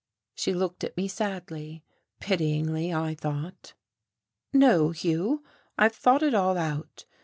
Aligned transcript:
She 0.33 0.51
looked 0.55 0.83
at 0.83 0.97
me 0.97 1.07
sadly, 1.07 1.83
pityingly, 2.19 2.91
I 2.91 3.13
thought. 3.13 3.75
"No, 4.51 4.89
Hugh, 4.89 5.43
I've 5.77 5.93
thought 5.93 6.23
it 6.23 6.33
all 6.33 6.57
out. 6.57 7.05